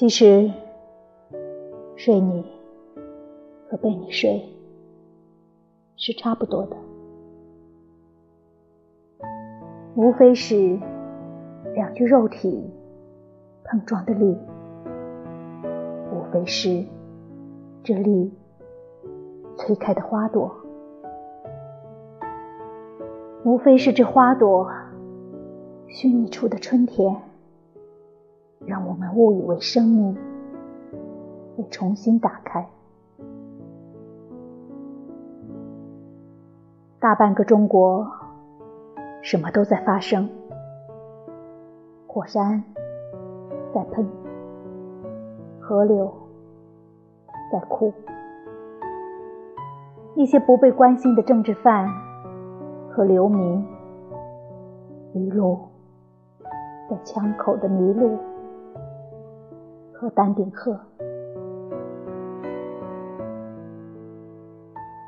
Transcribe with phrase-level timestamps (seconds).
[0.00, 0.50] 其实，
[1.94, 2.42] 睡你
[3.68, 4.42] 和被你睡
[5.94, 6.76] 是差不多的，
[9.94, 10.78] 无非是
[11.74, 12.72] 两具肉体
[13.62, 14.38] 碰撞的力，
[16.10, 16.82] 无非是
[17.84, 18.32] 这力
[19.58, 20.50] 推开的花朵，
[23.44, 24.66] 无非是这花朵
[25.88, 27.29] 虚拟出的春天。
[28.70, 30.16] 让我们误以为生命
[31.56, 32.64] 会重新打开。
[37.00, 38.06] 大半个中国，
[39.22, 40.28] 什么都在发生：
[42.06, 42.62] 火山
[43.74, 44.08] 在喷，
[45.58, 46.08] 河流
[47.50, 47.92] 在哭，
[50.14, 51.88] 一些不被关心的政治犯
[52.92, 53.66] 和流民，
[55.12, 55.58] 一路
[56.88, 58.16] 在枪口的迷路。
[60.00, 60.80] 和丹顶鹤，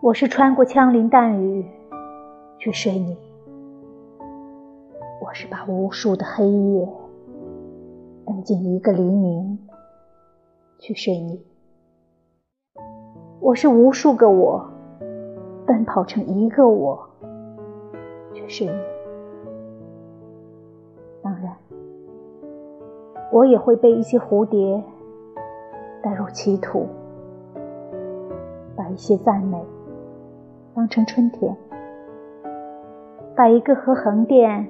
[0.00, 1.66] 我是穿过枪林弹雨
[2.56, 3.16] 去睡你，
[5.20, 6.88] 我是把无数的黑夜
[8.26, 9.58] 摁进一个黎明
[10.78, 11.44] 去睡你，
[13.40, 14.70] 我是无数个我
[15.66, 17.10] 奔跑成一个我
[18.32, 18.80] 去睡你。
[21.24, 21.56] 当然
[23.36, 24.82] 我也会被一些蝴蝶
[26.02, 26.86] 带入歧途，
[28.74, 29.62] 把一些赞美
[30.74, 31.54] 当成春天，
[33.34, 34.66] 把一个和横店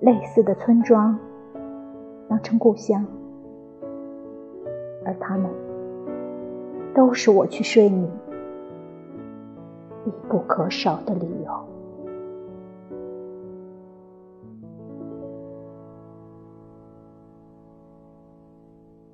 [0.00, 1.18] 类似的村庄
[2.28, 3.06] 当成故乡，
[5.06, 5.50] 而他们
[6.94, 8.06] 都是我去睡你
[10.04, 11.73] 必不可少的理由。